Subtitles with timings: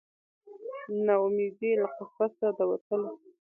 [1.05, 3.11] نه امید یې له قفسه د وتلو